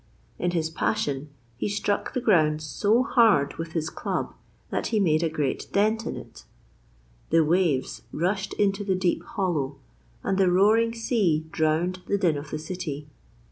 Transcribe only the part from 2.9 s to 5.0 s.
hard with his club that he